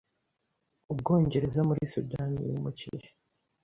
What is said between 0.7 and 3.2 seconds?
Ubwongereza muri Sudani yimukiye